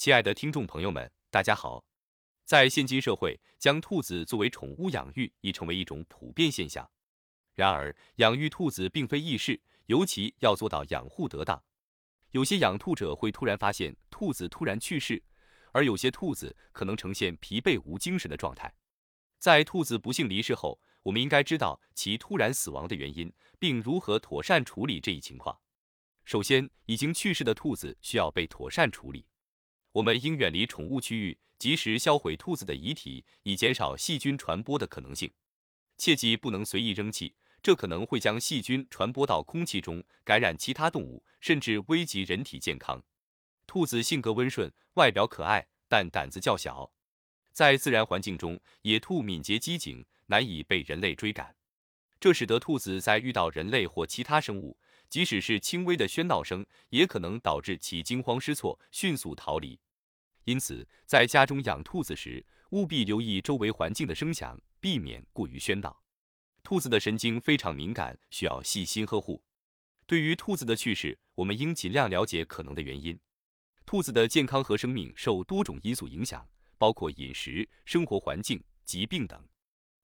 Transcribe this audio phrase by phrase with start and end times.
[0.00, 1.84] 亲爱的听众朋友们，大家好。
[2.46, 6.90] 在现今社会，将兔子作为宠物养育已成为一种普遍现象。
[7.54, 11.62] 然而，养育兔子并非易事，尤其要做到养护得当。
[12.30, 15.22] 有些养兔者会突然发现兔子突然去世，
[15.72, 18.74] 而有些兔子可能呈现疲惫无精神的状态。
[19.38, 25.60] 在兔子不幸离世后，我们应该知道其突然死亡的原因，并如何妥善处理这一情况。
[26.24, 29.26] 首先，已经去世的兔子需要被妥善处理。
[29.92, 35.32] 我们应远离宠物区域，及时销毁兔子的遗体，以减少细菌传播的可能性。
[35.98, 43.02] 切记不能随意扔弃，这可能会将细菌传播到空气中，感染其他动物，甚至危及人体健康。
[43.66, 46.92] 兔子性格温顺，外表可爱，但胆子较小。
[47.52, 51.56] 在自然环境中，野兔敏捷机警，难以被人类追赶，
[52.20, 54.78] 这使得兔子在遇到人类或其他生物。
[55.10, 59.78] 即使是轻微的喧闹声，也可能导致其惊慌失措，迅速逃离。
[60.44, 66.00] 因此，在家中养兔子时，务必留意周围环境的声响，避免过于喧闹。
[66.62, 69.42] 兔子的神经非常敏感，需要细心呵护。
[70.06, 73.18] 对于兔子的去世，我们应尽量了解可能的原因。
[73.84, 79.44] 兔子的健康和生命受多种因素影响，包括饮食、生活环境、疾病等。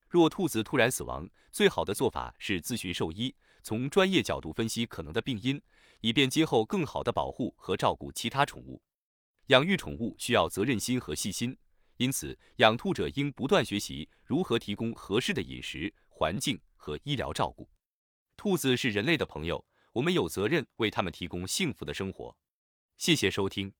[0.08, 3.34] 若兔子突然死亡，最好的做法是咨询兽医。
[3.66, 5.60] 从专业角度分析可能的病因，
[6.00, 8.80] 以便今后更好的保护和照顾其他宠物。
[9.48, 11.58] 养育宠物需要责任心和细心，
[11.96, 17.68] 因此养兔者应不断学习如何提供合适的饮食、环境和医疗照顾。
[18.36, 22.36] 兔子是人类的朋友，我们有责任为它们提供幸福的生活。
[22.96, 23.72] 谢谢收听。